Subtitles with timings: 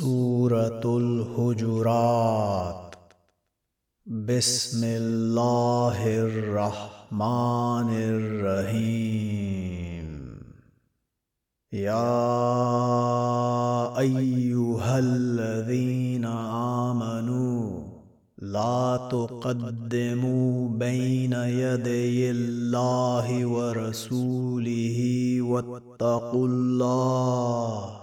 [0.00, 2.94] سورة الهجرات
[4.06, 10.08] بسم الله الرحمن الرحيم.
[11.72, 12.28] يا
[13.98, 16.24] أيها الذين
[16.84, 17.80] آمنوا
[18.38, 24.98] لا تقدموا بين يدي الله ورسوله
[25.42, 28.01] واتقوا الله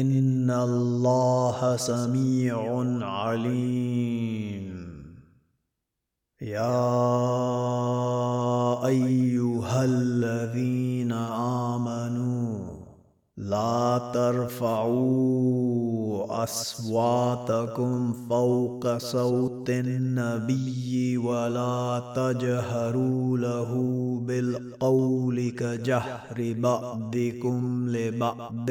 [0.00, 2.58] إن الله سميع
[3.02, 4.66] عليم.
[6.42, 6.86] يا
[8.86, 11.12] أيها الذين
[11.72, 12.76] آمنوا
[13.36, 15.36] لا ترفعوا
[16.44, 23.72] أصواتكم فوق صوت النبي ولا تجهروا له
[24.26, 28.70] بالقول كجهر بعضكم لبعض.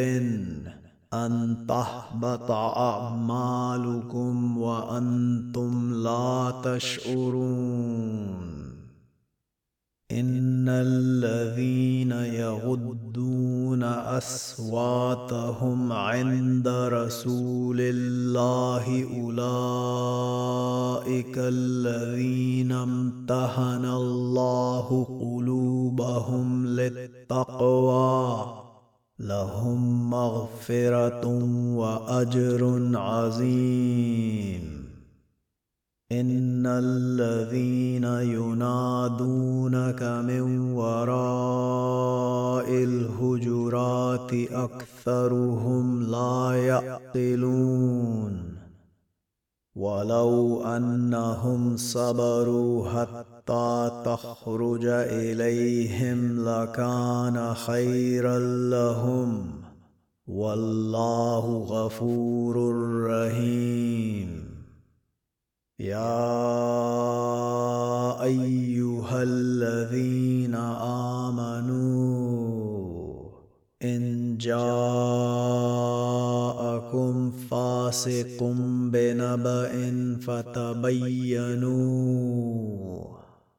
[1.15, 2.51] أن تحبط
[2.91, 8.55] أعمالكم وأنتم لا تشعرون.
[10.11, 18.85] إن الذين يغضون أصواتهم عند رسول الله
[21.05, 28.64] أولئك الذين امتحن الله قلوبهم للتقوى.
[29.19, 31.27] لهم مغفرة
[31.75, 34.85] وأجر عظيم.
[36.11, 48.54] إن الذين ينادونك من وراء الهجرات أكثرهم لا يعقلون.
[49.75, 59.51] ولو أنهم صبروا حتى تخرج إليهم لكان خيرا لهم.
[60.27, 62.55] والله غفور
[63.05, 64.45] رحيم.
[65.79, 66.23] يا
[68.23, 70.55] أيها الذين
[71.25, 72.15] آمنوا
[73.83, 74.94] إن جاءكم
[77.95, 78.43] فاسق
[78.91, 79.71] بنبأ
[80.21, 81.55] فتبينوا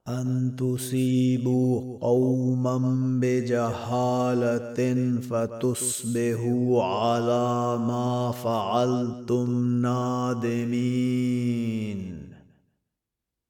[0.08, 2.78] أن تصيبوا قوما
[3.20, 4.78] بجهالة
[5.20, 11.06] فتصبحوا على ما فعلتم نادمين.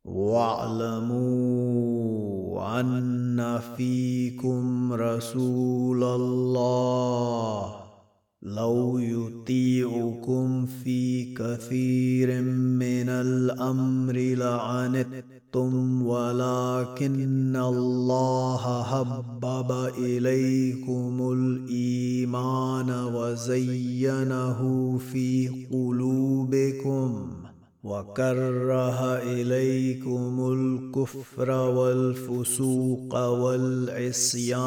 [0.04, 1.20] واعلموا
[2.80, 7.75] أن فيكم رسول الله.
[8.46, 24.60] لو يطيعكم في كثير من الأمر لعنتم ولكن الله حبب إليكم الإيمان وزينه
[24.98, 27.30] في قلوبكم
[27.84, 34.66] وكره إليكم الكفر والفسوق والعصيان.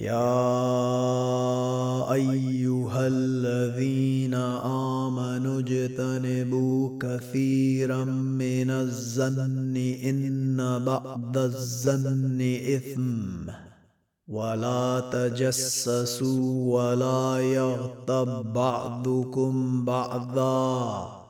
[0.00, 0.52] يا
[2.12, 4.34] أيها الذين
[5.04, 12.40] آمنوا اجتنبوا كثيرا من الظن ان بعد الظن
[12.76, 13.52] اثم
[14.28, 21.29] ولا تجسسوا ولا يغتب بعضكم بعضا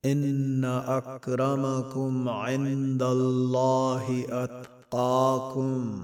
[0.05, 6.01] إن أكرمكم عند الله أتقاكم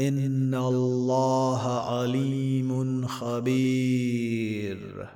[0.00, 5.08] إن الله عليم خبير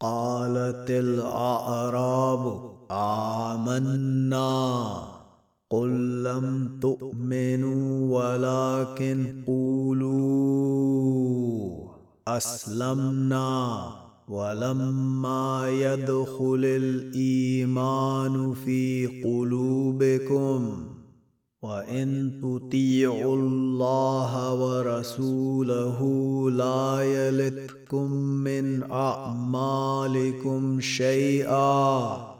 [0.00, 4.80] قالت الأعراب آمنا.
[5.70, 10.50] قل لم تؤمنوا ولكن قولوا
[12.28, 13.86] أسلمنا.
[14.28, 20.86] ولما يدخل الإيمان في قلوبكم
[21.62, 26.00] وإن تطيعوا الله ورسوله
[26.50, 32.39] لا يلتكم من أعمالكم شيئا.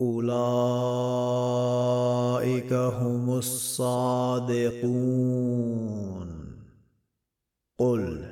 [0.00, 0.32] أولئك
[2.72, 4.76] هم الصادقون.
[7.78, 8.24] قل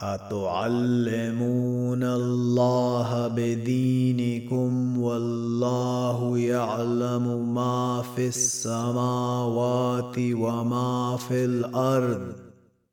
[0.00, 12.32] أتعلمون الله بدينكم والله يعلم ما في السماوات وما في الأرض.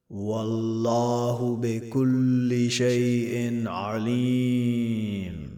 [0.09, 5.48] والله بكل شيء عليم.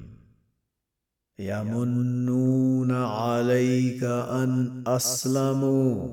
[1.41, 6.07] يمنون عليك أن أسلموا.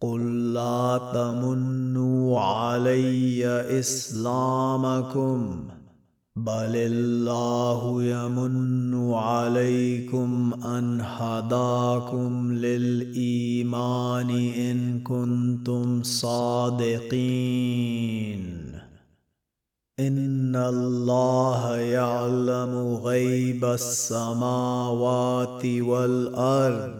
[0.00, 3.46] قل لا تمنوا علي
[3.78, 5.64] إسلامكم
[6.36, 17.30] بل الله يمن عليكم أن هداكم للإيمان إن كنتم صادقين.
[20.00, 26.94] ان الله يعلم غيب السماوات والارض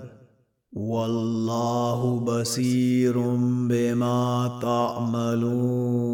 [0.72, 3.18] والله بصير
[3.68, 6.10] بما تعملون